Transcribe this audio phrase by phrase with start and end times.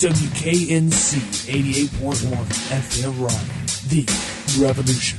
[0.00, 2.32] WKNC 88.1
[2.70, 5.18] FM Raleigh, the revolution.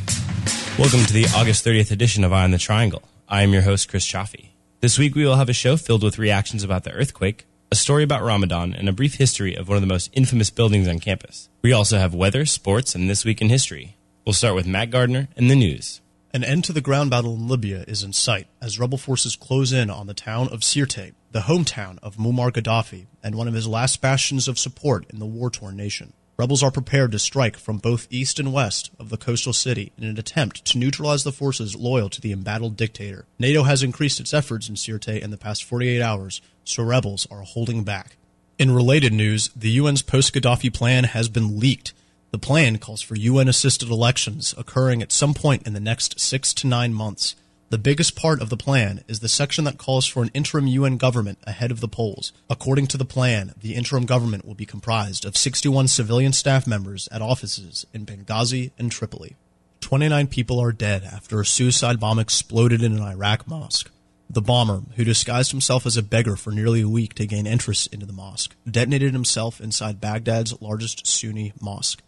[0.80, 3.04] Welcome to the August 30th edition of Eye on the Triangle.
[3.30, 4.56] I am your host, Chris Chaffee.
[4.80, 8.04] This week we will have a show filled with reactions about the earthquake, a story
[8.04, 11.48] about Ramadan, and a brief history of one of the most infamous buildings on campus.
[11.62, 13.98] We also have weather, sports, and This Week in History.
[14.26, 16.02] We'll start with Matt Gardner and the news.
[16.34, 19.72] An end to the ground battle in Libya is in sight as rebel forces close
[19.72, 23.68] in on the town of Sirte, the hometown of Muammar Gaddafi and one of his
[23.68, 26.14] last bastions of support in the war-torn nation.
[26.38, 30.04] Rebels are prepared to strike from both east and west of the coastal city in
[30.04, 33.26] an attempt to neutralize the forces loyal to the embattled dictator.
[33.38, 37.42] NATO has increased its efforts in Sirte in the past 48 hours, so rebels are
[37.42, 38.18] holding back.
[38.58, 41.94] In related news, the UN's post-Gaddafi plan has been leaked
[42.32, 46.54] the plan calls for UN assisted elections occurring at some point in the next six
[46.56, 47.36] to nine months.
[47.72, 50.98] The biggest part of the plan is the section that calls for an interim UN
[50.98, 52.34] government ahead of the polls.
[52.50, 57.08] According to the plan, the interim government will be comprised of 61 civilian staff members
[57.14, 59.38] at offices in Benghazi and Tripoli.
[59.80, 63.90] 29 people are dead after a suicide bomb exploded in an Iraq mosque.
[64.30, 67.88] The bomber, who disguised himself as a beggar for nearly a week to gain entrance
[67.88, 72.04] into the mosque, detonated himself inside Baghdad's largest Sunni mosque.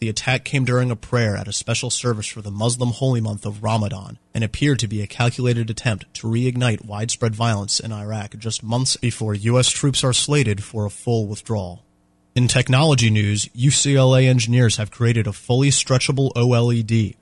[0.00, 3.44] The attack came during a prayer at a special service for the Muslim holy month
[3.44, 8.36] of Ramadan and appeared to be a calculated attempt to reignite widespread violence in Iraq
[8.38, 9.68] just months before U.S.
[9.70, 11.84] troops are slated for a full withdrawal.
[12.36, 17.16] In technology news, UCLA engineers have created a fully stretchable OLED.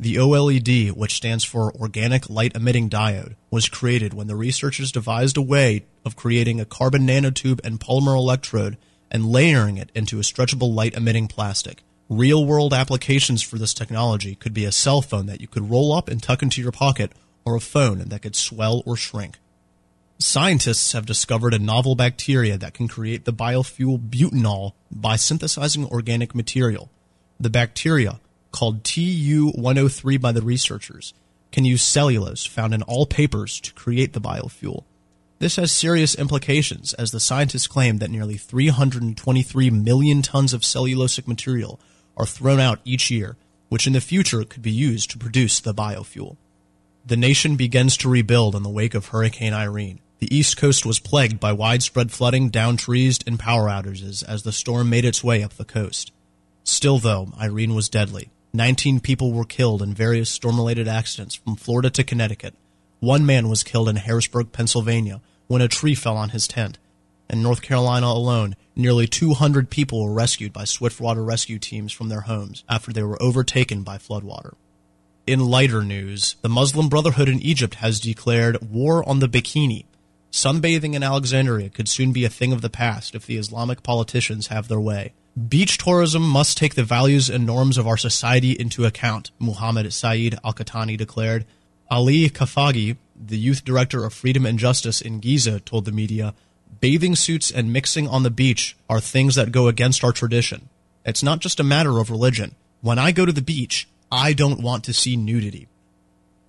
[0.00, 5.36] The OLED, which stands for Organic Light Emitting Diode, was created when the researchers devised
[5.36, 8.78] a way of creating a carbon nanotube and polymer electrode
[9.10, 11.82] and layering it into a stretchable light emitting plastic.
[12.12, 15.94] Real world applications for this technology could be a cell phone that you could roll
[15.94, 17.10] up and tuck into your pocket,
[17.42, 19.38] or a phone that could swell or shrink.
[20.18, 26.34] Scientists have discovered a novel bacteria that can create the biofuel butanol by synthesizing organic
[26.34, 26.90] material.
[27.40, 31.14] The bacteria, called TU103 by the researchers,
[31.50, 34.84] can use cellulose found in all papers to create the biofuel.
[35.38, 41.26] This has serious implications as the scientists claim that nearly 323 million tons of cellulosic
[41.26, 41.80] material
[42.16, 43.36] are thrown out each year,
[43.68, 46.36] which in the future could be used to produce the biofuel.
[47.04, 50.00] The nation begins to rebuild in the wake of Hurricane Irene.
[50.20, 54.52] The East Coast was plagued by widespread flooding, downed trees, and power outages as the
[54.52, 56.12] storm made its way up the coast.
[56.62, 58.30] Still, though, Irene was deadly.
[58.52, 62.54] 19 people were killed in various storm related accidents from Florida to Connecticut.
[63.00, 66.78] One man was killed in Harrisburg, Pennsylvania, when a tree fell on his tent.
[67.32, 72.20] In North Carolina alone, nearly 200 people were rescued by swiftwater rescue teams from their
[72.20, 74.52] homes after they were overtaken by floodwater.
[75.26, 79.86] In lighter news, the Muslim Brotherhood in Egypt has declared war on the bikini.
[80.30, 84.48] Sunbathing in Alexandria could soon be a thing of the past if the Islamic politicians
[84.48, 85.14] have their way.
[85.48, 90.38] Beach tourism must take the values and norms of our society into account, Muhammad Saeed
[90.44, 91.46] Al Qahtani declared.
[91.90, 96.34] Ali Kafagi, the youth director of Freedom and Justice in Giza, told the media
[96.80, 100.68] bathing suits and mixing on the beach are things that go against our tradition.
[101.04, 102.54] It's not just a matter of religion.
[102.80, 105.68] When I go to the beach, I don't want to see nudity.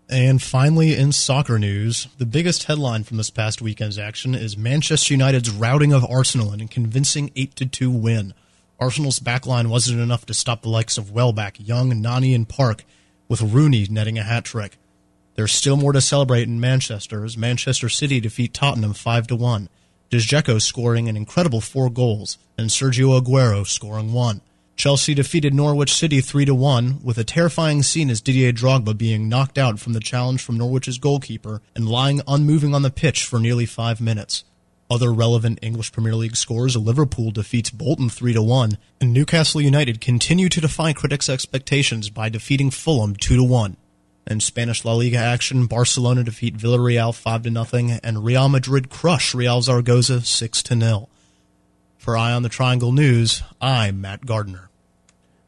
[0.10, 5.14] And finally, in soccer news, the biggest headline from this past weekend's action is Manchester
[5.14, 8.34] United's routing of Arsenal in a convincing 8 2 win.
[8.80, 12.84] Arsenal's backline wasn't enough to stop the likes of Welbeck, Young, Nani, and Park,
[13.30, 14.78] with Rooney netting a hat trick.
[15.36, 19.70] There's still more to celebrate in Manchester as Manchester City defeat Tottenham 5 1.
[20.18, 24.42] Dzeko scoring an incredible four goals and Sergio Aguero scoring one.
[24.76, 29.58] Chelsea defeated Norwich City 3 1 with a terrifying scene as Didier Drogba being knocked
[29.58, 33.66] out from the challenge from Norwich's goalkeeper and lying unmoving on the pitch for nearly
[33.66, 34.44] 5 minutes.
[34.90, 40.50] Other relevant English Premier League scores Liverpool defeats Bolton 3 1 and Newcastle United continue
[40.50, 43.78] to defy critics' expectations by defeating Fulham 2 1.
[44.26, 49.62] In Spanish La Liga action, Barcelona defeat Villarreal 5 0 and Real Madrid crush Real
[49.62, 51.10] Zaragoza 6 0.
[51.98, 54.70] For Eye on the Triangle News, I'm Matt Gardner.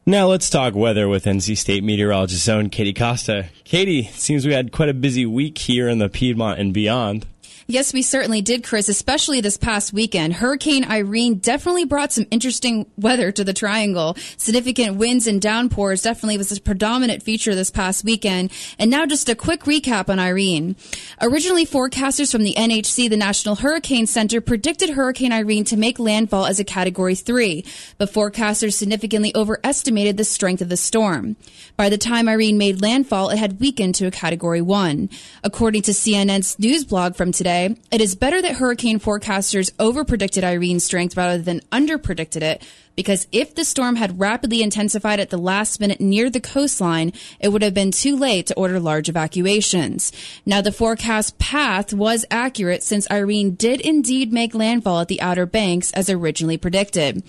[0.04, 3.46] Now let's talk weather with NC State meteorologist own Katie Costa.
[3.64, 7.26] Katie, seems we had quite a busy week here in the Piedmont and beyond.
[7.68, 10.34] Yes, we certainly did, Chris, especially this past weekend.
[10.34, 14.16] Hurricane Irene definitely brought some interesting weather to the triangle.
[14.36, 18.52] Significant winds and downpours definitely was a predominant feature this past weekend.
[18.78, 20.76] And now just a quick recap on Irene.
[21.20, 26.46] Originally, forecasters from the NHC, the National Hurricane Center, predicted Hurricane Irene to make landfall
[26.46, 27.64] as a category three,
[27.98, 31.34] but forecasters significantly overestimated the strength of the storm.
[31.76, 35.10] By the time Irene made landfall, it had weakened to a category one.
[35.42, 40.44] According to CNN's news blog from today, say it is better that hurricane forecasters overpredicted
[40.44, 42.62] Irene's strength rather than underpredicted it
[42.96, 47.50] because if the storm had rapidly intensified at the last minute near the coastline, it
[47.50, 50.12] would have been too late to order large evacuations.
[50.46, 55.44] Now, the forecast path was accurate since Irene did indeed make landfall at the Outer
[55.44, 57.22] Banks as originally predicted.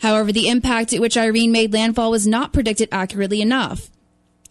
[0.00, 3.91] However, the impact at which Irene made landfall was not predicted accurately enough.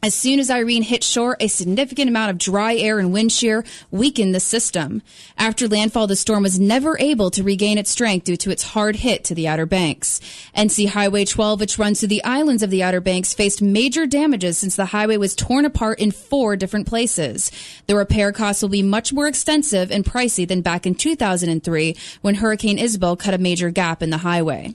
[0.03, 3.63] As soon as Irene hit shore, a significant amount of dry air and wind shear
[3.91, 5.03] weakened the system.
[5.37, 8.95] After landfall, the storm was never able to regain its strength due to its hard
[8.95, 10.19] hit to the Outer Banks.
[10.57, 14.57] NC Highway 12, which runs through the islands of the Outer Banks, faced major damages
[14.57, 17.51] since the highway was torn apart in four different places.
[17.85, 22.35] The repair costs will be much more extensive and pricey than back in 2003 when
[22.35, 24.73] Hurricane Isabel cut a major gap in the highway.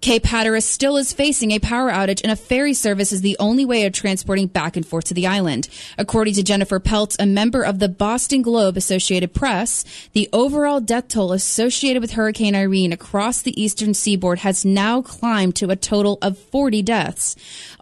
[0.00, 3.64] Cape Hatteras still is facing a power outage and a ferry service is the only
[3.64, 5.68] way of transporting back and forth to the island.
[5.98, 11.08] According to Jennifer Peltz, a member of the Boston Globe Associated Press, the overall death
[11.08, 16.18] toll associated with Hurricane Irene across the eastern seaboard has now climbed to a total
[16.22, 17.34] of 40 deaths.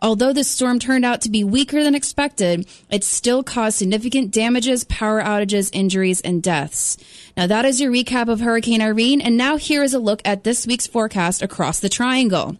[0.02, 4.84] Although the storm turned out to be weaker than expected, it still caused significant damages,
[4.84, 6.96] power outages, injuries, and deaths.
[7.36, 10.44] Now that is your recap of Hurricane Irene, and now here is a look at
[10.44, 12.56] this week's forecast across the triangle.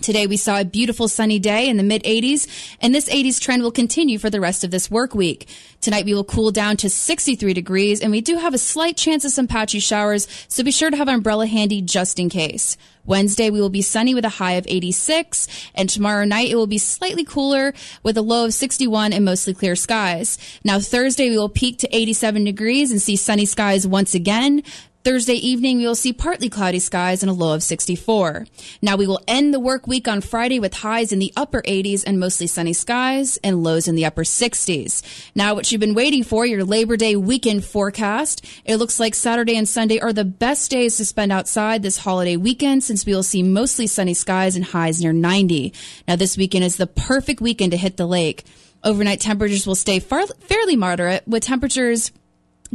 [0.00, 2.46] Today we saw a beautiful sunny day in the mid 80s,
[2.80, 5.48] and this 80s trend will continue for the rest of this work week.
[5.80, 9.24] Tonight we will cool down to 63 degrees, and we do have a slight chance
[9.24, 12.76] of some patchy showers, so be sure to have an umbrella handy just in case.
[13.06, 16.66] Wednesday we will be sunny with a high of 86, and tomorrow night it will
[16.66, 20.38] be slightly cooler with a low of 61 and mostly clear skies.
[20.64, 24.62] Now Thursday we will peak to 87 degrees and see sunny skies once again.
[25.04, 28.46] Thursday evening, we will see partly cloudy skies and a low of 64.
[28.80, 32.04] Now we will end the work week on Friday with highs in the upper 80s
[32.06, 35.02] and mostly sunny skies and lows in the upper 60s.
[35.34, 38.46] Now what you've been waiting for, your Labor Day weekend forecast.
[38.64, 42.38] It looks like Saturday and Sunday are the best days to spend outside this holiday
[42.38, 45.74] weekend since we will see mostly sunny skies and highs near 90.
[46.08, 48.44] Now this weekend is the perfect weekend to hit the lake.
[48.82, 52.10] Overnight temperatures will stay far, fairly moderate with temperatures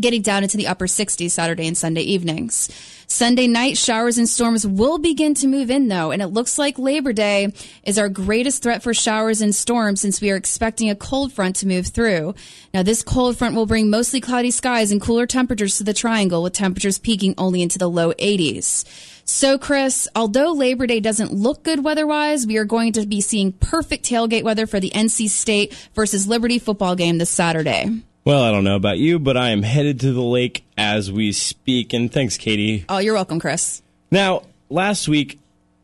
[0.02, 2.70] getting down into the upper 60s Saturday and Sunday evenings.
[3.12, 6.78] Sunday night, showers and storms will begin to move in though, and it looks like
[6.78, 7.52] Labor Day
[7.84, 11.56] is our greatest threat for showers and storms since we are expecting a cold front
[11.58, 12.36] to move through.
[12.72, 16.44] Now, this cold front will bring mostly cloudy skies and cooler temperatures to the triangle
[16.44, 18.86] with temperatures peaking only into the low 80s.
[19.26, 23.52] So, Chris, although Labor Day doesn't look good weather-wise, we are going to be seeing
[23.54, 28.02] perfect tailgate weather for the NC State versus Liberty football game this Saturday.
[28.26, 31.32] Well, I don't know about you, but I am headed to the lake as we
[31.32, 31.94] speak.
[31.94, 32.86] And thanks, Katie.
[32.90, 33.82] Oh, you're welcome, Chris.
[34.12, 35.40] Now, last week,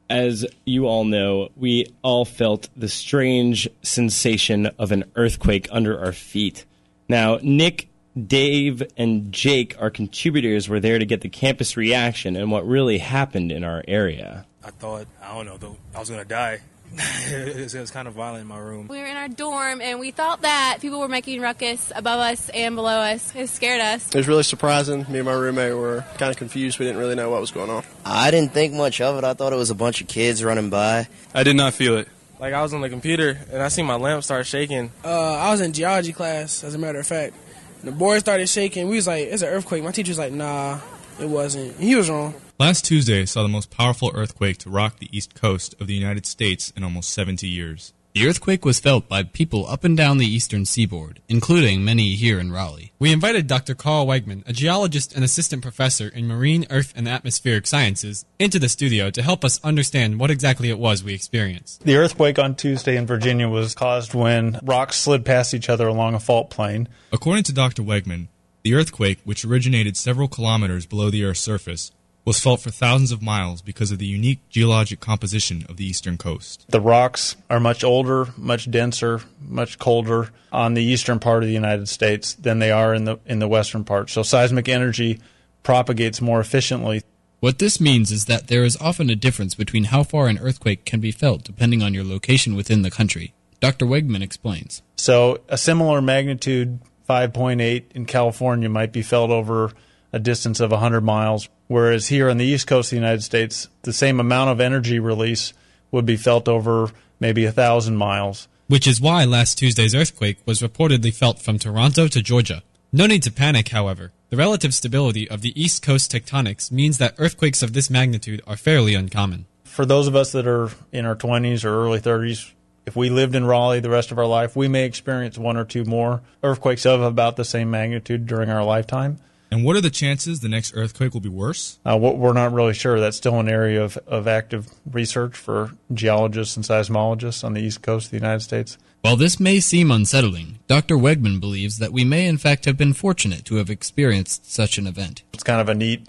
[0.09, 6.11] as you all know, we all felt the strange sensation of an earthquake under our
[6.11, 6.65] feet.
[7.07, 12.51] Now, Nick, Dave, and Jake, our contributors, were there to get the campus reaction and
[12.51, 14.45] what really happened in our area.
[14.63, 16.59] I thought, I don't know, I was going to die.
[17.27, 18.88] it, was, it was kind of violent in my room.
[18.88, 22.50] We were in our dorm and we thought that people were making ruckus above us
[22.50, 23.33] and below us.
[23.36, 24.07] It scared us.
[24.09, 25.06] It was really surprising.
[25.09, 26.80] Me and my roommate were kind of confused.
[26.80, 27.83] We didn't really know what was going on.
[28.06, 29.24] I didn't think much of it.
[29.24, 31.07] I thought it was a bunch of kids running by.
[31.33, 32.07] I did not feel it.
[32.39, 34.92] Like I was on the computer and I seen my lamp start shaking.
[35.03, 37.36] Uh, I was in geology class, as a matter of fact.
[37.81, 38.89] And the board started shaking.
[38.89, 40.80] We was like, "It's an earthquake." My teacher was like, "Nah,
[41.19, 42.33] it wasn't." He was wrong.
[42.57, 46.25] Last Tuesday saw the most powerful earthquake to rock the east coast of the United
[46.25, 47.92] States in almost 70 years.
[48.14, 52.40] The earthquake was felt by people up and down the eastern seaboard, including many here
[52.40, 52.94] in Raleigh.
[52.97, 53.76] We invited Dr.
[53.76, 58.69] Karl Wegmann, a geologist and assistant professor in marine, earth, and atmospheric sciences, into the
[58.69, 61.83] studio to help us understand what exactly it was we experienced.
[61.83, 66.14] The earthquake on Tuesday in Virginia was caused when rocks slid past each other along
[66.14, 66.88] a fault plane.
[67.12, 67.83] According to Dr.
[67.83, 68.30] Wegmann,
[68.64, 71.92] the earthquake, which originated several kilometers below the Earth's surface,
[72.25, 76.17] was felt for thousands of miles because of the unique geologic composition of the eastern
[76.17, 76.65] coast.
[76.67, 81.53] The rocks are much older, much denser, much colder on the eastern part of the
[81.53, 84.09] United States than they are in the in the western part.
[84.09, 85.19] So seismic energy
[85.61, 87.03] propagates more efficiently.
[87.41, 90.83] What this means is that there is often a difference between how far an earthquake
[90.83, 93.33] can be felt depending on your location within the country.
[93.59, 93.85] Dr.
[93.85, 94.81] Wegmann explains.
[94.95, 99.71] So a similar magnitude 5.8 in California might be felt over
[100.16, 103.68] a distance of 100 miles, whereas here on the east coast of the United States,
[103.81, 105.52] the same amount of energy release
[105.92, 108.48] would be felt over maybe thousand miles.
[108.68, 112.64] Which is why last Tuesday's earthquake was reportedly felt from Toronto to Georgia.
[112.94, 114.14] No need to panic, however.
[114.30, 118.56] The relative stability of the East Coast tectonics means that earthquakes of this magnitude are
[118.56, 119.48] fairly uncommon.
[119.66, 122.54] For those of us that are in our 20s or early 30s,
[122.86, 125.66] if we lived in Raleigh the rest of our life, we may experience one or
[125.66, 129.19] two more earthquakes of about the same magnitude during our lifetime.
[129.56, 131.80] And what are the chances the next earthquake will be worse?
[131.85, 133.00] Uh, what we're not really sure.
[133.00, 137.81] That's still an area of, of active research for geologists and seismologists on the east
[137.81, 138.78] coast of the United States.
[139.00, 140.97] While this may seem unsettling, Dr.
[140.97, 144.88] Wegmann believes that we may in fact have been fortunate to have experienced such an
[144.88, 145.24] event.
[145.33, 146.06] It's kind of a neat,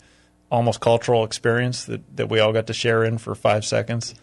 [0.50, 4.16] almost cultural experience that, that we all got to share in for five seconds.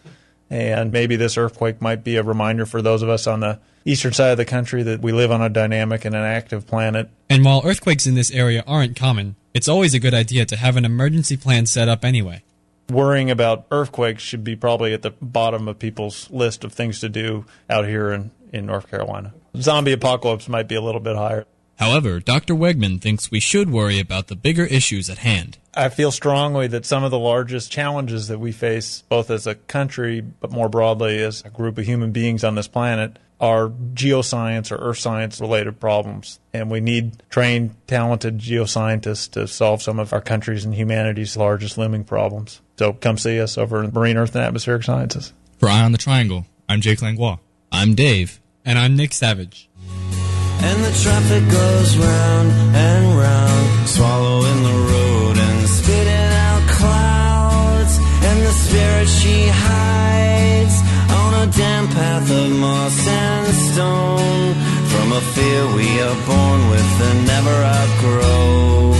[0.50, 4.12] And maybe this earthquake might be a reminder for those of us on the eastern
[4.12, 7.10] side of the country that we live on a dynamic and an active planet.
[7.28, 10.76] And while earthquakes in this area aren't common, it's always a good idea to have
[10.76, 12.42] an emergency plan set up anyway.
[12.90, 17.08] Worrying about earthquakes should be probably at the bottom of people's list of things to
[17.08, 19.32] do out here in, in North Carolina.
[19.56, 21.46] Zombie apocalypse might be a little bit higher.
[21.76, 22.54] However, Dr.
[22.54, 25.58] Wegmann thinks we should worry about the bigger issues at hand.
[25.74, 29.56] I feel strongly that some of the largest challenges that we face, both as a
[29.56, 34.70] country, but more broadly as a group of human beings on this planet, are geoscience
[34.70, 36.38] or earth science related problems.
[36.52, 41.76] And we need trained, talented geoscientists to solve some of our country's and humanity's largest
[41.76, 42.60] looming problems.
[42.78, 45.32] So come see us over in Marine, Earth, and Atmospheric Sciences.
[45.58, 47.38] For Eye on the Triangle, I'm Jake Langlois.
[47.72, 48.40] I'm Dave.
[48.64, 49.68] And I'm Nick Savage.
[50.66, 52.48] And the traffic goes round
[52.88, 57.94] and round, swallowing the road and spitting out clouds.
[58.28, 60.76] And the spirit she hides
[61.20, 64.54] on a damp path of moss and stone.
[64.92, 68.94] From a fear we are born with and never outgrow.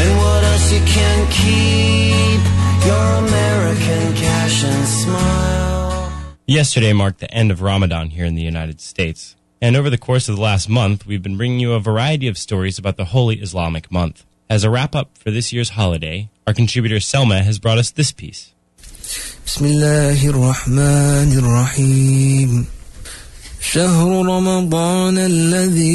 [0.00, 2.40] And what else you can keep?
[2.88, 6.12] Your American cash and smile.
[6.46, 9.34] Yesterday marked the end of Ramadan here in the United States.
[9.63, 12.37] And over the course of the last month, we've been bringing you a variety of
[12.37, 14.25] stories about the Holy Islamic Month.
[14.49, 18.11] As a wrap up for this year's holiday, our contributor Selma has brought us this
[18.11, 18.53] piece.
[19.45, 22.65] بسم الله الرحمن الرحيم
[23.61, 25.89] شهر رمضان الذي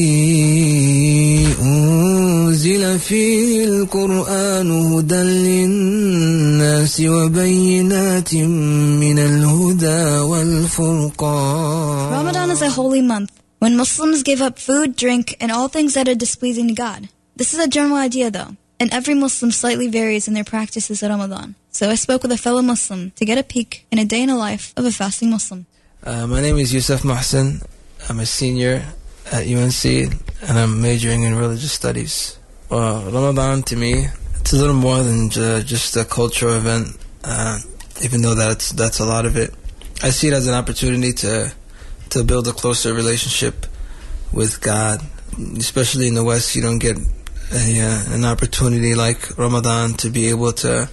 [1.63, 13.76] أنزل فيه القرآن هدى للناس وبينات من الهدى والفرقان Ramadan is a holy month when
[13.76, 17.10] Muslims give up food, drink, and all things that are displeasing to God.
[17.36, 21.12] This is a general idea though, and every Muslim slightly varies in their practices at
[21.12, 21.56] Ramadan.
[21.72, 24.30] So I spoke with a fellow Muslim to get a peek in a day in
[24.30, 25.68] the life of a fasting Muslim.
[26.04, 27.66] Uh, my name is Yusuf Mohsen.
[28.10, 28.84] I'm a senior
[29.32, 32.40] at UNC and I'm majoring in religious studies.
[32.70, 34.08] Well, Ramadan to me,
[34.40, 37.60] it's a little more than just a cultural event, uh,
[38.02, 39.54] even though that's, that's a lot of it.
[40.02, 41.54] I see it as an opportunity to,
[42.10, 43.66] to build a closer relationship
[44.32, 45.02] with God.
[45.58, 50.28] Especially in the West, you don't get a, uh, an opportunity like Ramadan to be
[50.30, 50.90] able to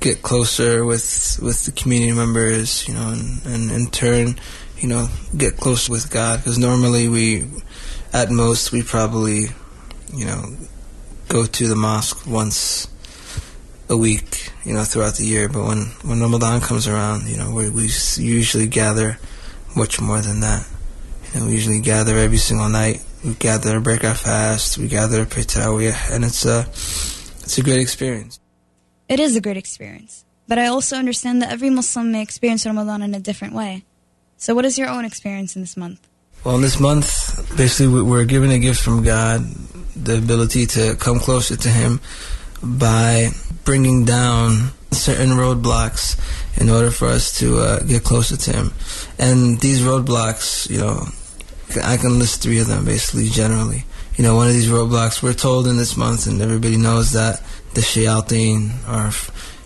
[0.00, 4.38] get closer with with the community members, you know, and, and in turn,
[4.78, 6.40] you know, get close with God.
[6.40, 7.46] Because normally we,
[8.12, 9.46] at most, we probably,
[10.12, 10.44] you know,
[11.28, 12.88] go to the mosque once
[13.90, 15.48] a week, you know, throughout the year.
[15.48, 19.18] But when when Ramadan comes around, you know, we we usually gather
[19.78, 20.66] much more than that.
[21.32, 23.00] You know, we usually gather every single night.
[23.24, 24.76] We gather to break our fast.
[24.76, 26.66] We gather to pray Taraweeh, and it's a
[27.44, 28.40] it's a great experience.
[29.08, 33.02] It is a great experience, but I also understand that every Muslim may experience Ramadan
[33.02, 33.84] in a different way.
[34.36, 36.00] So, what is your own experience in this month?
[36.44, 37.08] Well, in this month,
[37.56, 39.42] basically, we're given a gift from God,
[39.96, 42.00] the ability to come closer to Him
[42.62, 43.30] by
[43.64, 46.18] bringing down certain roadblocks
[46.60, 48.72] in order for us to uh, get closer to Him.
[49.18, 51.06] And these roadblocks, you know,
[51.82, 53.84] I can list three of them basically, generally.
[54.16, 57.40] You know, one of these roadblocks, we're told in this month, and everybody knows that
[57.74, 59.12] the shayateen, or,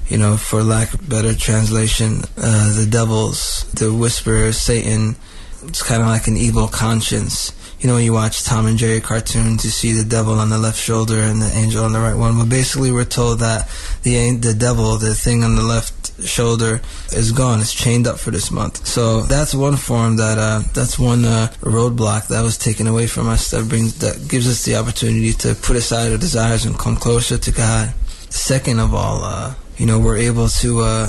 [0.09, 5.17] you know, for lack of better translation, uh, the devils, the whisperers, Satan,
[5.65, 7.53] it's kind of like an evil conscience.
[7.81, 10.59] You know, when you watch Tom and Jerry cartoons, you see the devil on the
[10.59, 12.39] left shoulder and the angel on the right one.
[12.39, 13.69] But basically, we're told that
[14.03, 16.81] the the devil, the thing on the left shoulder,
[17.13, 17.61] is gone.
[17.61, 18.87] It's chained up for this month.
[18.87, 23.29] So that's one form that uh, that's one uh, roadblock that was taken away from
[23.29, 23.51] us.
[23.51, 27.37] That brings that gives us the opportunity to put aside our desires and come closer
[27.37, 27.95] to God.
[28.31, 31.09] Second of all, uh, you know, we're able to.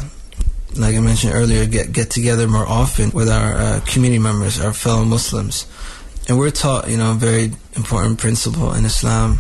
[0.75, 4.59] Uh, like I mentioned earlier, get get together more often with our uh, community members,
[4.59, 5.65] our fellow Muslims,
[6.27, 9.39] and we're taught, you know, a very important principle in Islam.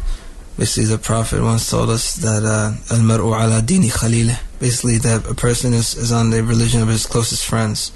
[0.57, 4.39] Basically, the Prophet once told us that al mar'u ala dini khalileh.
[4.59, 7.91] Basically, that a person is, is on the religion of his closest friends.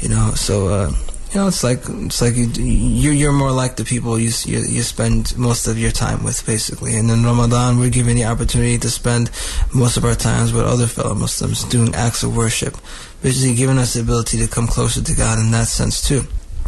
[0.00, 0.92] You know, so uh,
[1.34, 4.58] you know, it's like it's like you, you're you're more like the people you, you
[4.58, 6.96] you spend most of your time with, basically.
[6.96, 9.32] And in Ramadan, we're given the opportunity to spend
[9.74, 12.76] most of our times with other fellow Muslims, doing acts of worship,
[13.20, 16.22] basically giving us the ability to come closer to God in that sense too.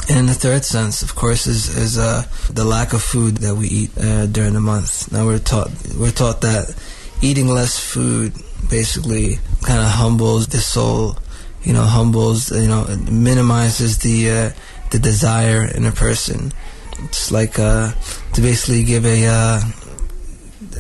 [0.09, 3.55] And in the third sense, of course, is is uh, the lack of food that
[3.55, 5.13] we eat uh, during the month.
[5.13, 6.75] Now we're taught we're taught that
[7.23, 8.33] eating less food
[8.69, 11.19] basically kind of humbles the soul.
[11.67, 12.51] You know, humbles.
[12.51, 14.51] You know, minimizes the uh,
[14.91, 16.53] the desire in a person.
[17.05, 17.93] It's like uh,
[18.35, 19.61] to basically give a uh,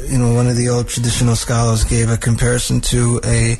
[0.09, 3.59] you know one of the old traditional scholars gave a comparison to a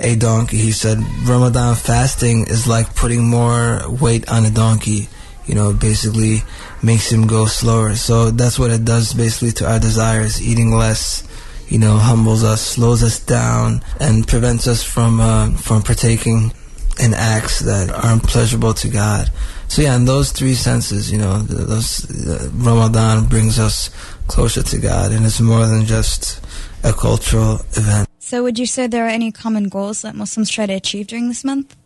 [0.00, 0.58] a donkey.
[0.58, 5.08] He said Ramadan fasting is like putting more weight on a donkey.
[5.46, 6.42] You know, basically
[6.82, 7.94] makes him go slower.
[7.96, 10.40] So that's what it does basically to our desires.
[10.42, 11.22] Eating less,
[11.68, 16.52] you know, humbles us, slows us down, and prevents us from uh, from partaking
[17.00, 19.30] in acts that aren't pleasurable to God.
[19.68, 23.90] So yeah, in those three senses, you know, those uh, Ramadan brings us
[24.28, 26.40] closer to God, and it's more than just
[26.84, 28.08] a cultural event.
[28.18, 31.28] So, would you say there are any common goals that Muslims try to achieve during
[31.28, 31.76] this month?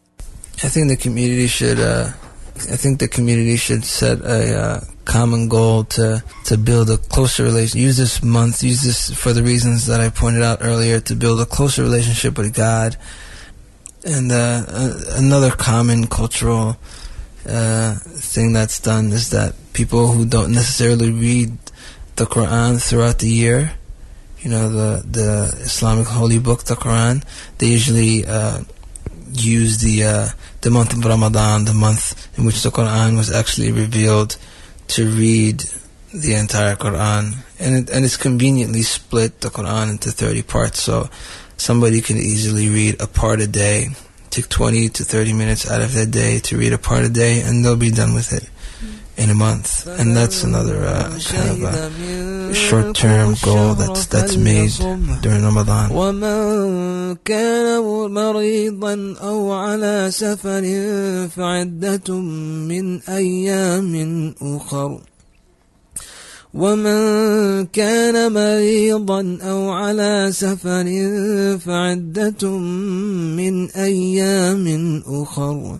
[0.62, 1.80] I think the community should.
[1.80, 2.10] Uh,
[2.54, 7.44] I think the community should set a uh, common goal to to build a closer
[7.44, 7.80] relation.
[7.80, 8.62] Use this month.
[8.62, 12.36] Use this for the reasons that I pointed out earlier to build a closer relationship
[12.36, 12.96] with God.
[14.04, 14.64] And uh,
[15.16, 16.76] another common cultural
[17.46, 21.56] uh, thing that's done is that people who don't necessarily read
[22.16, 23.72] the Quran throughout the year,
[24.40, 27.24] you know, the the Islamic holy book, the Quran,
[27.58, 28.60] they usually uh,
[29.32, 30.28] use the uh,
[30.60, 34.36] the month of Ramadan, the month in which the Quran was actually revealed,
[34.88, 35.64] to read
[36.14, 41.10] the entire Quran, and it, and it's conveniently split the Quran into thirty parts, so
[41.57, 43.89] somebody can easily read a part a day
[44.33, 47.41] take 20 to 30 minutes out of their day to read a part a day,
[47.41, 48.49] and they'll be done with it
[49.15, 49.85] in a month.
[49.85, 54.73] And that's another uh, kind of a short-term goal that's that's made
[55.21, 55.91] during Ramadan.
[55.91, 60.63] ومن كان مريضا أو على سفر
[61.29, 62.13] فعدة
[62.69, 65.01] من أيام أخر
[66.58, 70.86] ومن كان مريضا أو على سفر
[71.66, 72.42] فعدة
[73.38, 74.66] من أيام
[75.06, 75.78] أخر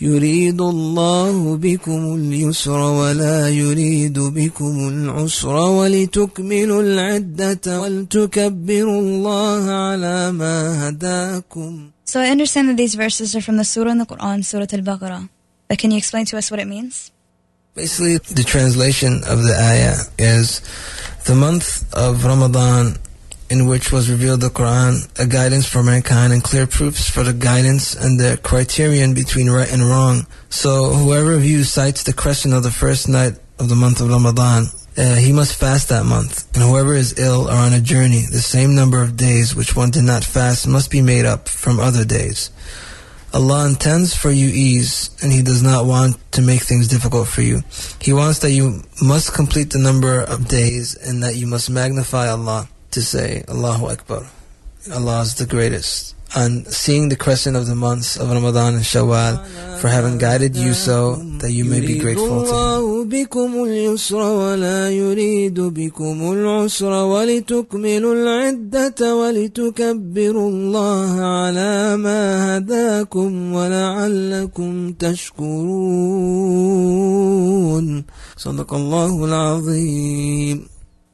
[0.00, 11.90] يريد الله بكم اليسر ولا يريد بكم العسر ولتكملوا العدة ولتكبروا الله على ما هداكم
[12.04, 15.28] So I understand that these verses are from the surah in the Quran, Surah Al-Baqarah.
[15.68, 17.12] But can you explain to us what it means?
[17.74, 20.60] Basically, the translation of the ayah is
[21.24, 22.96] the month of Ramadan
[23.48, 27.32] in which was revealed the Quran, a guidance for mankind and clear proofs for the
[27.32, 30.26] guidance and the criterion between right and wrong.
[30.48, 34.08] So whoever of you sights the question of the first night of the month of
[34.08, 36.52] Ramadan, uh, he must fast that month.
[36.54, 39.90] And whoever is ill or on a journey, the same number of days which one
[39.90, 42.50] did not fast must be made up from other days.
[43.32, 47.42] Allah intends for you ease, and He does not want to make things difficult for
[47.42, 47.62] you.
[48.00, 52.28] He wants that you must complete the number of days and that you must magnify
[52.28, 54.26] Allah to say, Allahu Akbar.
[54.92, 59.44] Allah is the greatest on seeing the crescent of the months of Ramadan and Shawwal
[59.80, 62.52] for having guided you so that you may be grateful to.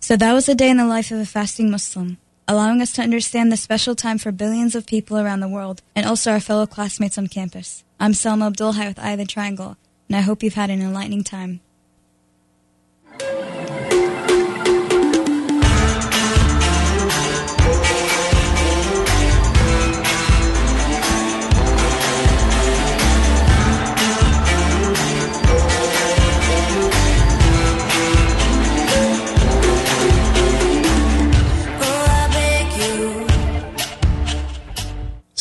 [0.00, 3.02] So that was a day in the life of a fasting Muslim allowing us to
[3.02, 6.66] understand the special time for billions of people around the world and also our fellow
[6.66, 7.84] classmates on campus.
[7.98, 9.76] I'm Selma Abdulhai with Eye of the Triangle,
[10.08, 11.60] and I hope you've had an enlightening time.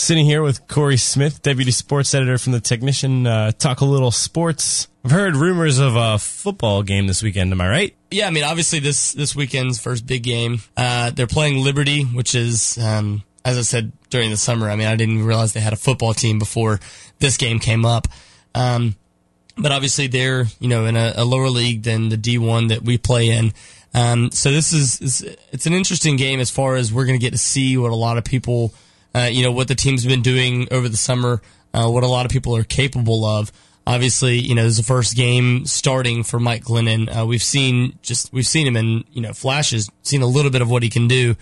[0.05, 3.25] Sitting here with Corey Smith, deputy sports editor from the Technician.
[3.25, 4.87] Uh, talk a little sports.
[5.03, 7.51] I've heard rumors of a football game this weekend.
[7.51, 7.95] Am I right?
[8.11, 10.59] Yeah, I mean, obviously this this weekend's first big game.
[10.77, 14.69] Uh, they're playing Liberty, which is, um, as I said during the summer.
[14.69, 16.79] I mean, I didn't realize they had a football team before
[17.17, 18.07] this game came up.
[18.53, 18.95] Um,
[19.57, 22.99] but obviously they're you know in a, a lower league than the D1 that we
[22.99, 23.53] play in.
[23.95, 27.25] Um, so this is, is it's an interesting game as far as we're going to
[27.25, 28.71] get to see what a lot of people
[29.15, 31.41] uh, you know, what the team's been doing over the summer,
[31.73, 33.51] uh, what a lot of people are capable of.
[33.87, 37.07] Obviously, you know, this is the first game starting for Mike Glennon.
[37.15, 40.61] Uh, we've seen just, we've seen him in, you know, flashes, seen a little bit
[40.61, 41.35] of what he can do.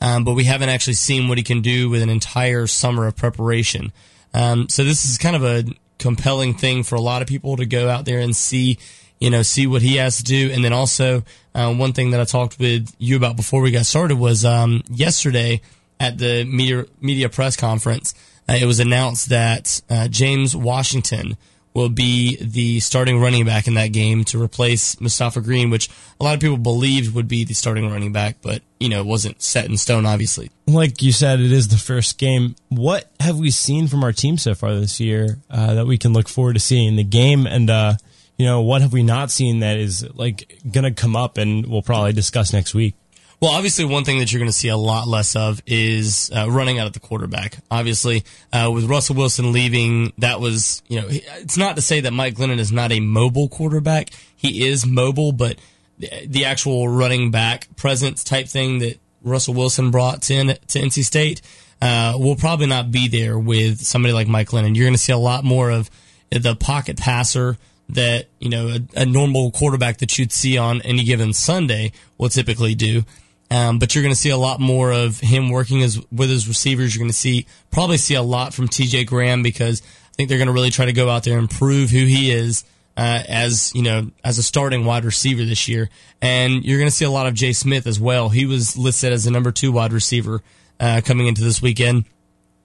[0.00, 3.16] Um, but we haven't actually seen what he can do with an entire summer of
[3.16, 3.92] preparation.
[4.32, 5.64] Um, so this is kind of a,
[5.98, 8.78] compelling thing for a lot of people to go out there and see,
[9.18, 10.50] you know, see what he has to do.
[10.52, 13.86] And then also, uh, one thing that I talked with you about before we got
[13.86, 15.60] started was um, yesterday
[16.00, 18.14] at the media media press conference.
[18.48, 21.36] Uh, it was announced that uh, James Washington
[21.74, 25.88] will be the starting running back in that game to replace Mustafa Greene, which
[26.20, 29.06] a lot of people believed would be the starting running back, but you know, it
[29.06, 30.50] wasn't set in stone, obviously.
[30.66, 32.56] Like you said, it is the first game.
[32.68, 36.12] What have we seen from our team so far this year uh, that we can
[36.12, 37.46] look forward to seeing in the game?
[37.46, 37.94] And uh,
[38.36, 41.66] you know, what have we not seen that is like going to come up and
[41.66, 42.94] we'll probably discuss next week?
[43.40, 46.50] Well, obviously, one thing that you're going to see a lot less of is uh,
[46.50, 47.58] running out of the quarterback.
[47.70, 52.12] Obviously, uh, with Russell Wilson leaving, that was, you know, it's not to say that
[52.12, 54.10] Mike Glennon is not a mobile quarterback.
[54.34, 55.56] He is mobile, but
[55.98, 61.04] the, the actual running back presence type thing that Russell Wilson brought to, to NC
[61.04, 61.40] State
[61.80, 64.74] uh, will probably not be there with somebody like Mike Glennon.
[64.74, 65.90] You're going to see a lot more of
[66.30, 67.56] the pocket passer
[67.90, 72.28] that you know a, a, normal quarterback that you'd see on any given Sunday will
[72.28, 73.02] typically do.
[73.50, 76.46] Um, but you're going to see a lot more of him working as with his
[76.46, 76.94] receivers.
[76.94, 79.04] You're going to see probably see a lot from T.J.
[79.04, 81.90] Graham because I think they're going to really try to go out there and prove
[81.90, 82.64] who he is
[82.96, 85.88] uh, as you know as a starting wide receiver this year.
[86.20, 88.28] And you're going to see a lot of Jay Smith as well.
[88.28, 90.42] He was listed as the number two wide receiver
[90.78, 92.04] uh, coming into this weekend.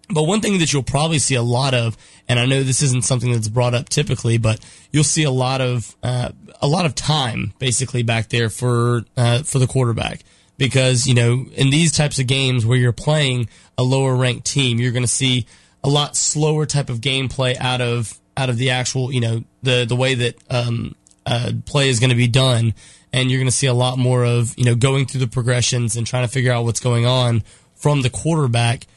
[0.10, 1.96] But one thing that you'll probably see a lot of,
[2.28, 4.60] and I know this isn't something that's brought up typically, but
[4.91, 9.43] you'll see a lot of uh, a lot of time basically back there for uh,
[9.43, 10.24] for the quarterback
[10.58, 14.80] because you know in these types of games where you're playing a lower ranked team,
[14.80, 15.46] you're going to see
[15.84, 19.86] a lot slower type of gameplay out of out of the actual you know the
[19.86, 22.74] the way that um, uh, play is going to be done,
[23.12, 25.96] and you're going to see a lot more of you know going through the progressions
[25.96, 27.44] and trying to figure out what's going on
[27.76, 28.88] from the quarterback.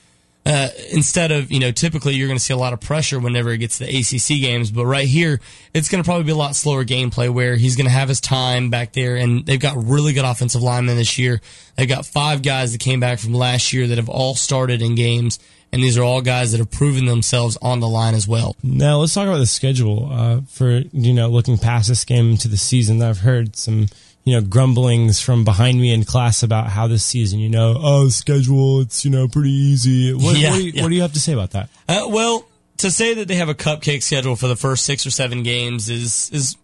[0.46, 3.50] Uh, instead of, you know, typically you're going to see a lot of pressure whenever
[3.50, 5.40] it gets to the ACC games, but right here,
[5.74, 8.20] it's going to probably be a lot slower gameplay where he's going to have his
[8.20, 11.40] time back there, and they've got really good offensive linemen this year.
[11.74, 14.94] They've got five guys that came back from last year that have all started in
[14.94, 15.40] games,
[15.72, 18.54] and these are all guys that have proven themselves on the line as well.
[18.62, 22.46] Now, let's talk about the schedule uh, for, you know, looking past this game into
[22.46, 23.02] the season.
[23.02, 23.88] I've heard some
[24.26, 28.08] you know, grumblings from behind me in class about how this season, you know, oh,
[28.08, 30.12] schedule, it's, you know, pretty easy.
[30.12, 30.82] What, yeah, what, do, you, yeah.
[30.82, 31.68] what do, you, have to say about that?
[31.88, 32.44] Uh, well,
[32.78, 35.88] to say that they have a cupcake schedule for the first six or seven games
[35.88, 36.56] is, is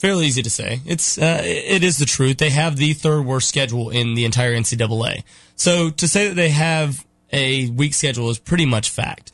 [0.00, 0.80] fairly easy to say.
[0.84, 2.38] It's, uh, it is the truth.
[2.38, 5.22] They have the third worst schedule in the entire NCAA.
[5.54, 9.30] So to say that they have a weak schedule is pretty much fact.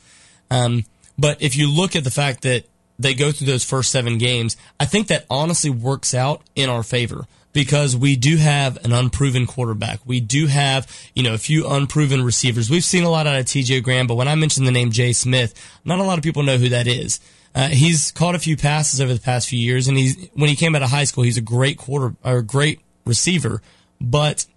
[0.51, 0.85] Um,
[1.17, 2.65] but if you look at the fact that
[2.99, 6.83] they go through those first seven games, I think that honestly works out in our
[6.83, 9.99] favor because we do have an unproven quarterback.
[10.05, 12.69] We do have, you know, a few unproven receivers.
[12.69, 15.13] We've seen a lot out of TJ Graham, but when I mention the name Jay
[15.13, 15.53] Smith,
[15.85, 17.19] not a lot of people know who that is.
[17.55, 20.55] Uh, he's caught a few passes over the past few years, and he's when he
[20.55, 23.61] came out of high school, he's a great quarter or great receiver,
[24.01, 24.47] but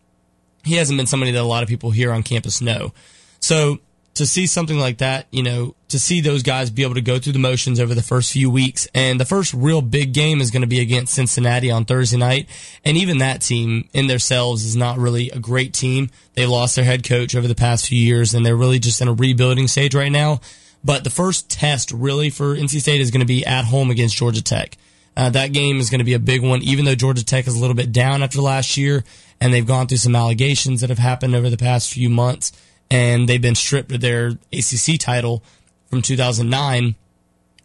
[0.65, 2.95] he hasn't been somebody that a lot of people here on campus know.
[3.39, 3.81] So
[4.17, 7.19] to see something like that, you know, to see those guys be able to go
[7.19, 8.89] through the motions over the first few weeks.
[8.95, 12.49] And the first real big game is going to be against Cincinnati on Thursday night.
[12.83, 16.09] And even that team in themselves is not really a great team.
[16.33, 19.09] They lost their head coach over the past few years and they're really just in
[19.09, 20.41] a rebuilding stage right now.
[20.83, 24.17] But the first test really for NC State is going to be at home against
[24.17, 24.79] Georgia Tech.
[25.15, 27.55] Uh, that game is going to be a big one, even though Georgia Tech is
[27.55, 29.05] a little bit down after last year
[29.43, 32.53] and they've gone through some allegations that have happened over the past few months
[32.91, 35.43] and they've been stripped of their ACC title
[35.89, 36.95] from 2009.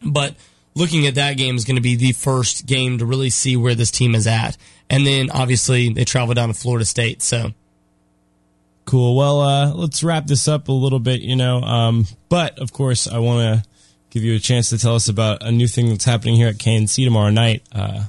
[0.04, 0.34] But
[0.74, 3.74] looking at that game is going to be the first game to really see where
[3.74, 4.56] this team is at.
[4.90, 7.22] And then obviously they travel down to Florida State.
[7.22, 7.52] So
[8.84, 9.16] cool.
[9.16, 11.62] Well, uh, let's wrap this up a little bit, you know.
[11.62, 13.68] Um, but of course, I want to
[14.10, 16.56] give you a chance to tell us about a new thing that's happening here at
[16.56, 17.62] KNC tomorrow night.
[17.72, 18.04] Uh,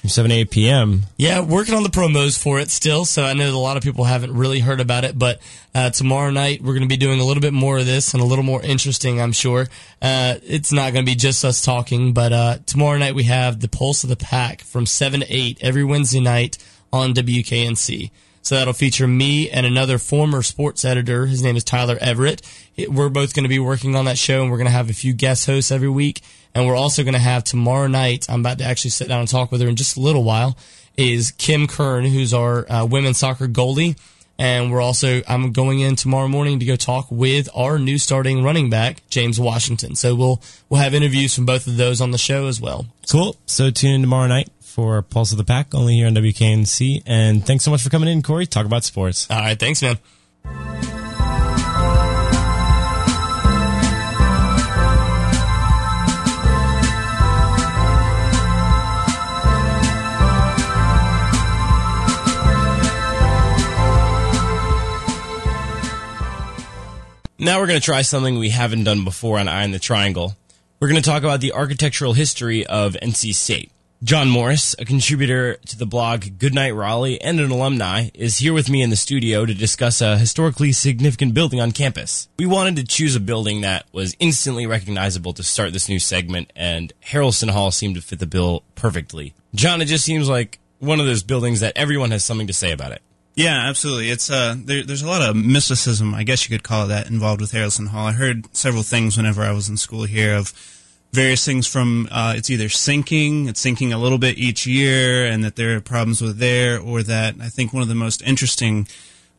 [0.00, 1.02] from 7 8 p.m.
[1.18, 4.04] Yeah, working on the promos for it still, so I know a lot of people
[4.04, 5.40] haven't really heard about it, but
[5.74, 8.22] uh, tomorrow night we're going to be doing a little bit more of this and
[8.22, 9.66] a little more interesting, I'm sure.
[10.00, 13.60] Uh, it's not going to be just us talking, but uh, tomorrow night we have
[13.60, 16.56] the Pulse of the Pack from 7 to 8 every Wednesday night
[16.92, 18.10] on WKNC.
[18.42, 21.26] So that'll feature me and another former sports editor.
[21.26, 22.40] His name is Tyler Everett.
[22.88, 24.94] We're both going to be working on that show, and we're going to have a
[24.94, 26.22] few guest hosts every week.
[26.54, 29.28] And we're also going to have tomorrow night, I'm about to actually sit down and
[29.28, 30.56] talk with her in just a little while,
[30.96, 33.96] is Kim Kern, who's our uh, women's soccer goalie.
[34.38, 38.42] And we're also, I'm going in tomorrow morning to go talk with our new starting
[38.42, 39.94] running back, James Washington.
[39.94, 42.86] So we'll, we'll have interviews from both of those on the show as well.
[43.10, 43.36] Cool.
[43.44, 47.02] So tune in tomorrow night for Pulse of the Pack, only here on WKNC.
[47.04, 48.46] And thanks so much for coming in, Corey.
[48.46, 49.30] Talk about sports.
[49.30, 49.58] All right.
[49.58, 49.98] Thanks, man.
[67.40, 70.36] Now we're going to try something we haven't done before on Eye in the Triangle.
[70.78, 73.72] We're going to talk about the architectural history of NC State.
[74.02, 78.70] John Morris, a contributor to the blog Goodnight Raleigh and an alumni, is here with
[78.70, 82.28] me in the studio to discuss a historically significant building on campus.
[82.38, 86.50] We wanted to choose a building that was instantly recognizable to start this new segment,
[86.54, 89.34] and Harrelson Hall seemed to fit the bill perfectly.
[89.54, 92.72] John, it just seems like one of those buildings that everyone has something to say
[92.72, 93.02] about it.
[93.34, 94.10] Yeah, absolutely.
[94.10, 97.08] It's uh, there, there's a lot of mysticism, I guess you could call it that,
[97.08, 98.06] involved with Harrelson Hall.
[98.06, 100.52] I heard several things whenever I was in school here of
[101.12, 105.42] various things from uh, it's either sinking, it's sinking a little bit each year, and
[105.44, 108.86] that there are problems with there, or that I think one of the most interesting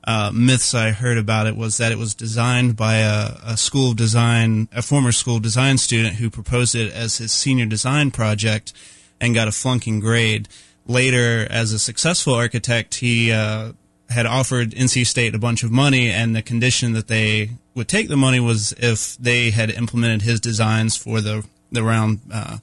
[0.03, 3.91] uh, myths I heard about it was that it was designed by a, a school
[3.91, 8.73] of design, a former school design student who proposed it as his senior design project
[9.19, 10.47] and got a flunking grade.
[10.87, 13.73] Later, as a successful architect, he uh,
[14.11, 18.07] had offered NC State a bunch of money, and the condition that they would take
[18.09, 22.57] the money was if they had implemented his designs for the the round uh,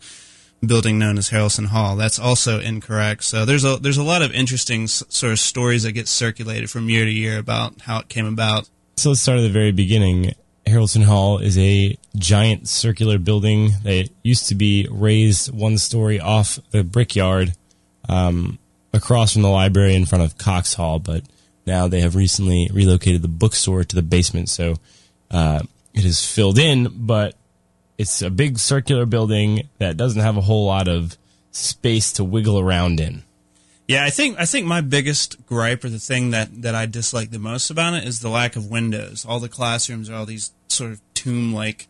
[0.64, 1.96] building known as Harrelson Hall.
[1.96, 3.24] That's also incorrect.
[3.24, 6.70] So there's a there's a lot of interesting s- sort of stories that get circulated
[6.70, 8.68] from year to year about how it came about.
[8.96, 10.34] So let's start at the very beginning.
[10.66, 16.58] Harrelson Hall is a giant circular building that used to be raised one story off
[16.72, 17.54] the brickyard
[18.08, 18.58] um,
[18.92, 21.22] across from the library in front of Cox Hall, but
[21.68, 24.76] now they have recently relocated the bookstore to the basement, so
[25.30, 25.62] uh,
[25.94, 27.34] it is filled in, but
[27.96, 31.16] it's a big circular building that doesn't have a whole lot of
[31.52, 33.22] space to wiggle around in.
[33.88, 37.30] Yeah, I think I think my biggest gripe or the thing that, that I dislike
[37.30, 39.24] the most about it is the lack of windows.
[39.24, 41.88] All the classrooms are all these sort of tomb like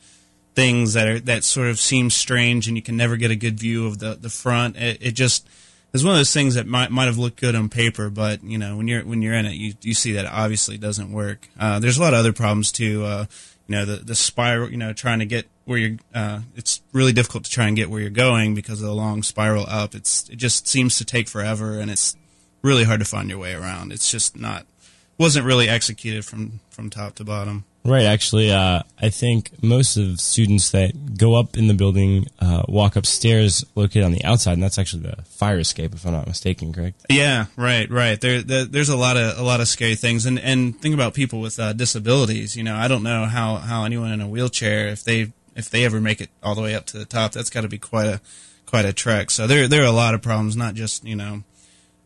[0.55, 3.59] things that are that sort of seem strange and you can never get a good
[3.59, 4.77] view of the, the front.
[4.77, 5.49] It, it just
[5.93, 8.59] is one of those things that might might have looked good on paper, but you
[8.59, 11.49] know when you're when you're in it, you you see that it obviously doesn't work.
[11.59, 13.05] Uh, there's a lot of other problems too.
[13.05, 13.27] Uh,
[13.67, 14.71] you know the the spiral.
[14.71, 15.99] You know trying to get where you're.
[16.15, 19.23] Uh, it's really difficult to try and get where you're going because of the long
[19.23, 19.95] spiral up.
[19.95, 22.17] It's it just seems to take forever, and it's
[22.63, 23.93] really hard to find your way around.
[23.93, 24.67] It's just not
[25.19, 27.65] wasn't really executed from from top to bottom.
[27.85, 28.05] Right.
[28.05, 32.97] Actually, uh, I think most of students that go up in the building uh, walk
[32.97, 36.73] upstairs located on the outside, and that's actually the fire escape, if I'm not mistaken.
[36.73, 37.07] Correct?
[37.09, 38.21] Yeah, right, right.
[38.21, 41.15] There, there, there's a lot of a lot of scary things, and and think about
[41.15, 42.57] people with uh, disabilities.
[42.57, 45.85] You know, I don't know how how anyone in a wheelchair, if they if they
[45.85, 48.07] ever make it all the way up to the top, that's got to be quite
[48.07, 48.21] a
[48.67, 49.31] quite a trek.
[49.31, 51.43] So there there are a lot of problems, not just you know.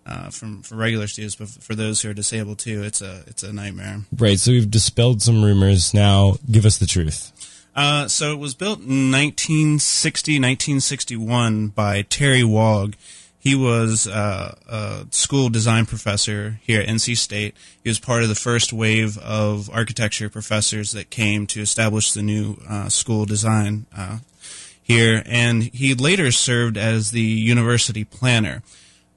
[0.05, 3.45] Uh, from for regular students, but for those who are disabled too, it's a it's
[3.45, 4.01] a nightmare.
[4.17, 4.37] Right.
[4.37, 5.95] So we've dispelled some rumors.
[5.95, 7.31] Now, give us the truth.
[7.75, 12.89] Uh, so it was built in 1960, 1961 by Terry Waugh.
[13.39, 17.57] He was uh, a school design professor here at NC State.
[17.83, 22.23] He was part of the first wave of architecture professors that came to establish the
[22.23, 24.19] new uh, school design uh,
[24.81, 28.63] here, and he later served as the university planner.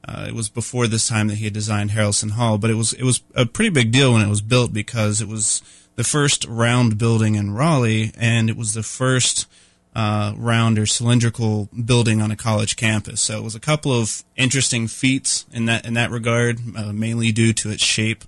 [0.08, 2.94] Uh, it was before this time that he had designed Harrelson Hall, but it was
[2.94, 5.64] it was a pretty big deal when it was built because it was
[5.96, 9.48] the first round building in Raleigh, and it was the first
[9.96, 13.22] uh, round or cylindrical building on a college campus.
[13.22, 17.32] So it was a couple of interesting feats in that in that regard, uh, mainly
[17.32, 18.26] due to its shape,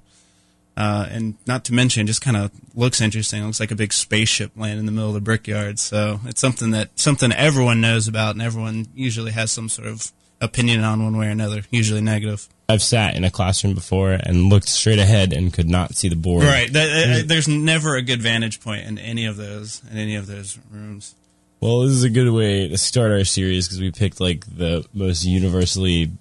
[0.77, 3.43] uh, and not to mention, it just kind of looks interesting.
[3.43, 5.77] It looks like a big spaceship land in the middle of the brickyard.
[5.77, 10.11] So it's something that something everyone knows about, and everyone usually has some sort of
[10.41, 12.47] opinion on one way or another, usually negative.
[12.69, 16.15] I've sat in a classroom before and looked straight ahead and could not see the
[16.15, 16.43] board.
[16.43, 16.69] Right.
[16.71, 21.15] There's never a good vantage point in any of those in any of those rooms.
[21.59, 24.85] Well, this is a good way to start our series because we picked like the
[24.93, 26.11] most universally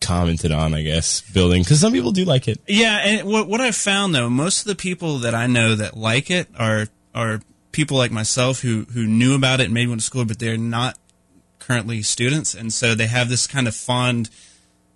[0.00, 2.60] commented on, I guess, building because some people do like it.
[2.66, 5.96] Yeah, and what what I've found though, most of the people that I know that
[5.96, 10.00] like it are are people like myself who who knew about it and maybe went
[10.00, 10.98] to school, but they're not
[11.62, 14.30] currently students, and so they have this kind of fond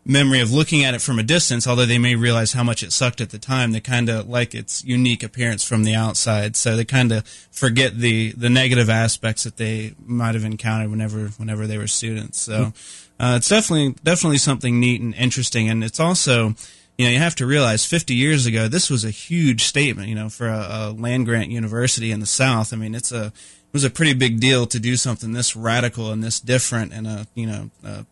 [0.06, 2.92] memory of looking at it from a distance, although they may realize how much it
[2.92, 3.72] sucked at the time.
[3.72, 7.98] They kind of like its unique appearance from the outside, so they kind of forget
[7.98, 12.38] the the negative aspects that they might have encountered whenever whenever they were students.
[12.40, 12.72] So
[13.18, 16.54] uh, it's definitely definitely something neat and interesting, and it's also.
[16.98, 20.14] You know, you have to realize 50 years ago, this was a huge statement, you
[20.14, 22.72] know, for a, a land grant university in the South.
[22.72, 23.34] I mean, it's a,
[23.76, 27.26] was a pretty big deal to do something this radical and this different in a,
[27.34, 28.06] you know, a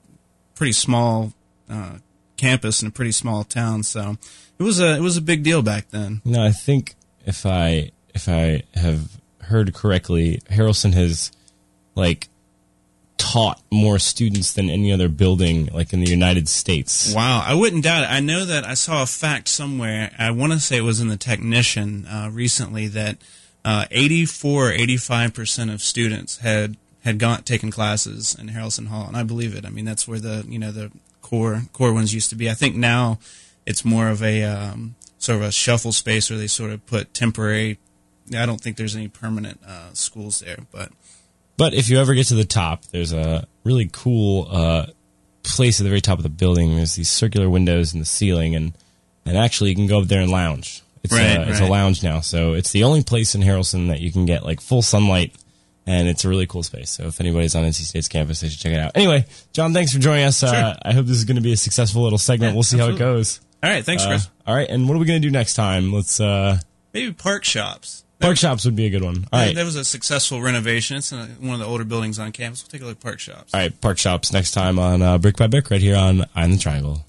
[0.54, 1.32] pretty small
[1.70, 1.94] uh,
[2.36, 3.82] campus in a pretty small town.
[3.82, 4.18] So
[4.58, 6.20] it was a it was a big deal back then.
[6.22, 11.32] No, I think if I if I have heard correctly, Harrelson has
[11.94, 12.28] like
[13.16, 17.14] taught more students than any other building like in the United States.
[17.14, 18.10] Wow, I wouldn't doubt it.
[18.10, 20.10] I know that I saw a fact somewhere.
[20.18, 23.16] I want to say it was in the Technician uh, recently that
[23.64, 29.16] uh, 84 85 percent of students had had gone taken classes in Harrelson Hall, and
[29.16, 29.66] I believe it.
[29.66, 30.90] I mean, that's where the you know the
[31.22, 32.50] core core ones used to be.
[32.50, 33.18] I think now
[33.66, 37.14] it's more of a um, sort of a shuffle space where they sort of put
[37.14, 37.78] temporary.
[38.34, 40.90] I don't think there's any permanent uh, schools there, but
[41.56, 44.86] But if you ever get to the top, there's a really cool uh,
[45.42, 46.74] place at the very top of the building.
[46.74, 48.72] There's these circular windows in the ceiling, and
[49.26, 50.82] and actually you can go up there and lounge.
[51.04, 54.00] It's, Right, a, it's a lounge now, so it's the only place in Harrelson that
[54.00, 55.34] you can get like full sunlight,
[55.86, 56.90] and it's a really cool space.
[56.90, 58.92] So if anybody's on NC State's campus, they should check it out.
[58.94, 60.42] Anyway, John, thanks for joining us.
[60.42, 62.54] Uh, I hope this is going to be a successful little segment.
[62.54, 63.40] we'll see how it goes.
[63.62, 64.28] All right, thanks, Uh, Chris.
[64.46, 65.92] all right, and what are we going to do next time?
[65.92, 66.58] Let's uh,
[66.94, 68.04] maybe park shops.
[68.18, 69.26] park shops would be a good one.
[69.32, 70.96] All That- right, That was a successful renovation.
[70.96, 72.62] It's one of the older buildings on campus.
[72.64, 73.52] We'll take a look at Park Shops.
[73.52, 76.58] all right, park shops next time on uh, Brick by Brick right here on the
[76.58, 77.04] Triangle.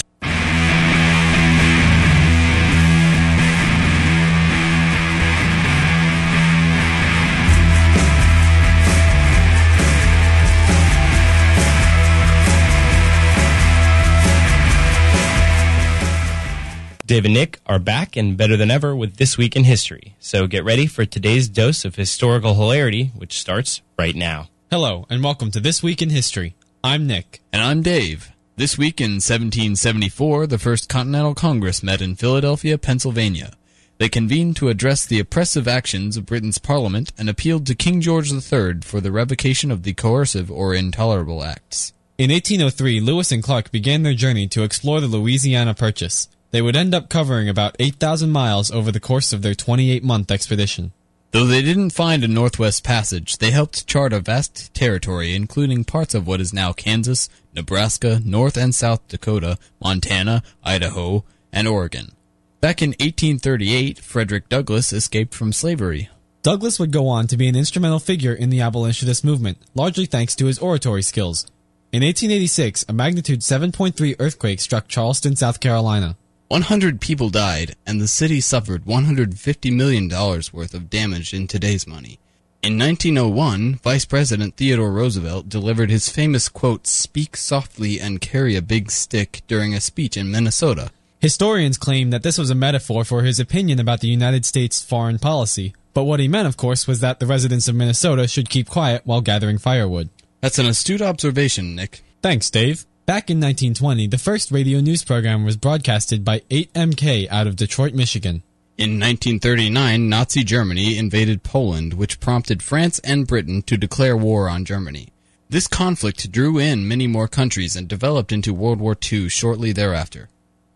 [17.05, 20.15] Dave and Nick are back and better than ever with This Week in History.
[20.19, 24.49] So get ready for today's dose of historical hilarity, which starts right now.
[24.71, 26.55] Hello, and welcome to This Week in History.
[26.83, 27.43] I'm Nick.
[27.53, 28.31] And I'm Dave.
[28.55, 33.51] This week in 1774, the First Continental Congress met in Philadelphia, Pennsylvania.
[33.99, 38.31] They convened to address the oppressive actions of Britain's Parliament and appealed to King George
[38.31, 41.93] III for the revocation of the coercive or intolerable acts.
[42.17, 46.29] In 1803, Lewis and Clark began their journey to explore the Louisiana Purchase.
[46.55, 50.31] They would end up covering about 8,000 miles over the course of their 28 month
[50.31, 50.93] expedition.
[51.31, 56.15] Though they didn't find a Northwest Passage, they helped chart a vast territory including parts
[56.15, 62.13] of what is now Kansas, Nebraska, North and South Dakota, Montana, Idaho, and Oregon.
[62.61, 66.07] Back in 1838, Frederick Douglass escaped from slavery.
[66.41, 70.37] Douglass would go on to be an instrumental figure in the abolitionist movement, largely thanks
[70.37, 71.47] to his oratory skills.
[71.91, 76.15] In 1886, a magnitude 7.3 earthquake struck Charleston, South Carolina.
[76.47, 82.19] 100 people died, and the city suffered $150 million worth of damage in today's money.
[82.61, 88.61] In 1901, Vice President Theodore Roosevelt delivered his famous quote, Speak softly and carry a
[88.61, 90.91] big stick, during a speech in Minnesota.
[91.19, 95.17] Historians claim that this was a metaphor for his opinion about the United States' foreign
[95.17, 98.69] policy, but what he meant, of course, was that the residents of Minnesota should keep
[98.69, 100.09] quiet while gathering firewood.
[100.41, 102.03] That's an astute observation, Nick.
[102.21, 102.85] Thanks, Dave.
[103.05, 107.93] Back in 1920, the first radio news program was broadcasted by 8MK out of Detroit,
[107.93, 108.41] Michigan.
[108.79, 114.65] In 1939, Nazi Germany invaded Poland, which prompted France and Britain to declare war on
[114.65, 115.09] Germany.
[115.47, 120.29] This conflict drew in many more countries and developed into World War II shortly thereafter.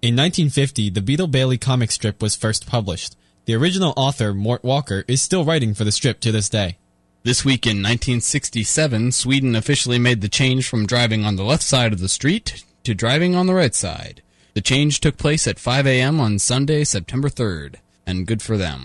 [0.04, 3.18] In 1950, the Beetle Bailey comic strip was first published.
[3.46, 6.78] The original author, Mort Walker, is still writing for the strip to this day.
[7.22, 11.92] This week in 1967, Sweden officially made the change from driving on the left side
[11.92, 14.22] of the street to driving on the right side.
[14.54, 16.22] The change took place at 5 a.m.
[16.22, 17.76] on Sunday, September 3rd,
[18.08, 18.84] and good for them.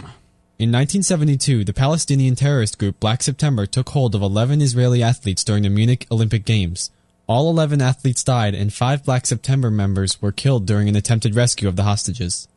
[0.59, 5.62] In 1972, the Palestinian terrorist group Black September took hold of 11 Israeli athletes during
[5.62, 6.90] the Munich Olympic Games.
[7.29, 11.68] All 11 athletes died and five Black September members were killed during an attempted rescue
[11.68, 12.49] of the hostages.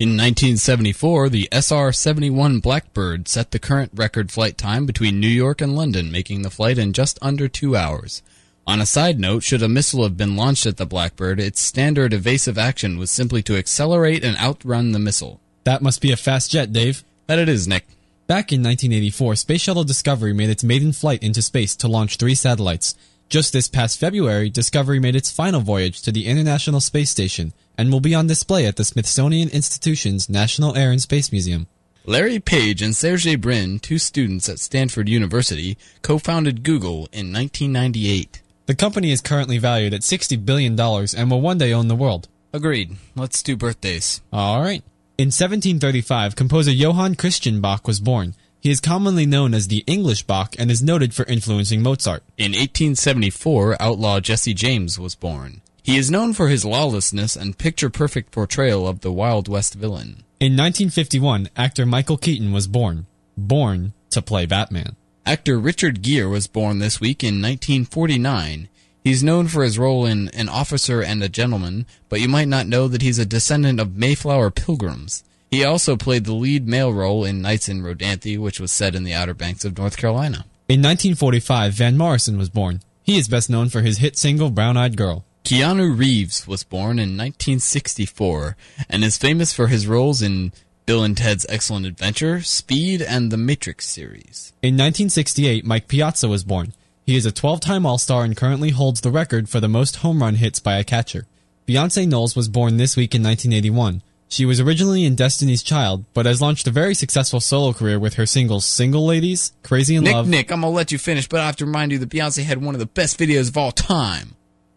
[0.00, 5.74] In 1974, the SR-71 Blackbird set the current record flight time between New York and
[5.74, 8.22] London, making the flight in just under two hours.
[8.64, 12.12] On a side note, should a missile have been launched at the Blackbird, its standard
[12.12, 15.40] evasive action was simply to accelerate and outrun the missile.
[15.64, 17.02] That must be a fast jet, Dave.
[17.26, 17.84] That it is, Nick.
[18.28, 22.36] Back in 1984, Space Shuttle Discovery made its maiden flight into space to launch three
[22.36, 22.94] satellites.
[23.28, 27.92] Just this past February, Discovery made its final voyage to the International Space Station and
[27.92, 31.66] will be on display at the Smithsonian Institution's National Air and Space Museum.
[32.06, 38.40] Larry Page and Sergey Brin, two students at Stanford University, co-founded Google in 1998.
[38.64, 42.28] The company is currently valued at $60 billion and will one day own the world.
[42.54, 42.96] Agreed.
[43.14, 44.22] Let's do birthdays.
[44.32, 44.82] All right.
[45.18, 48.34] In 1735, composer Johann Christian Bach was born.
[48.60, 52.24] He is commonly known as the English Bach and is noted for influencing Mozart.
[52.36, 55.62] In 1874, outlaw Jesse James was born.
[55.82, 60.24] He is known for his lawlessness and picture-perfect portrayal of the Wild West villain.
[60.40, 63.06] In 1951, actor Michael Keaton was born.
[63.36, 64.96] Born to play Batman.
[65.24, 68.68] Actor Richard Gere was born this week in 1949.
[69.04, 72.66] He's known for his role in An Officer and a Gentleman, but you might not
[72.66, 75.22] know that he's a descendant of Mayflower Pilgrims.
[75.50, 79.04] He also played the lead male role in Nights in Rodanthe, which was set in
[79.04, 80.44] the Outer Banks of North Carolina.
[80.68, 82.82] In 1945, Van Morrison was born.
[83.02, 85.24] He is best known for his hit single Brown Eyed Girl.
[85.44, 88.54] Keanu Reeves was born in 1964
[88.90, 90.52] and is famous for his roles in
[90.84, 94.52] Bill and Ted's Excellent Adventure, Speed, and the Matrix series.
[94.62, 96.74] In 1968, Mike Piazza was born.
[97.06, 99.96] He is a 12 time All Star and currently holds the record for the most
[99.96, 101.26] home run hits by a catcher.
[101.66, 104.02] Beyonce Knowles was born this week in 1981.
[104.28, 108.14] She was originally in Destiny's Child, but has launched a very successful solo career with
[108.14, 110.28] her singles Single Ladies, Crazy in Nick, Love.
[110.28, 112.62] Nick, I'm gonna let you finish, but I have to remind you that Beyonce had
[112.62, 114.34] one of the best videos of all time.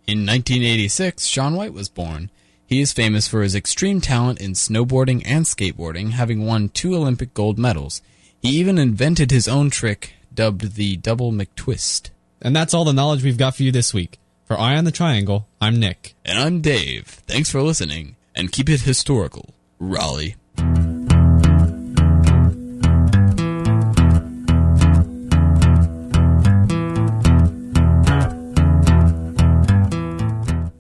[0.08, 2.30] In 1986, Shaun White was born.
[2.66, 7.34] He is famous for his extreme talent in snowboarding and skateboarding, having won two Olympic
[7.34, 8.02] gold medals.
[8.41, 12.10] He even invented his own trick, dubbed the Double McTwist.
[12.41, 14.18] And that's all the knowledge we've got for you this week.
[14.45, 16.16] For Eye on the Triangle, I'm Nick.
[16.26, 17.06] And I'm Dave.
[17.28, 20.36] Thanks for listening, and keep it historical, Raleigh.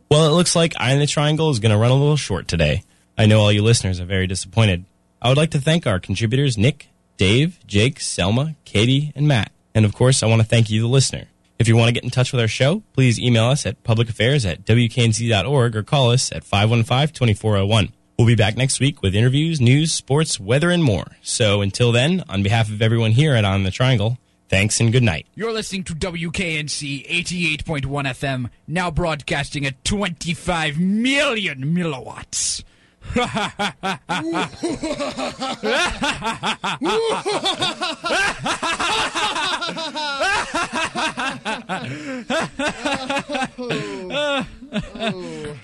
[0.09, 2.47] Well, it looks like Eye in the Triangle is going to run a little short
[2.47, 2.83] today.
[3.17, 4.83] I know all you listeners are very disappointed.
[5.21, 9.51] I would like to thank our contributors Nick, Dave, Jake, Selma, Katie, and Matt.
[9.73, 11.27] And of course, I want to thank you, the listener.
[11.61, 14.49] If you want to get in touch with our show, please email us at publicaffairs
[14.49, 17.91] at wknc.org or call us at 515-2401.
[18.17, 21.05] We'll be back next week with interviews, news, sports, weather, and more.
[21.21, 24.17] So until then, on behalf of everyone here at On the Triangle,
[24.49, 25.27] thanks and good night.
[25.35, 32.63] You're listening to WKNC 88.1 FM, now broadcasting at 25 million milliwatts
[33.03, 34.45] oh.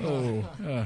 [0.02, 0.46] oh.
[0.66, 0.86] oh.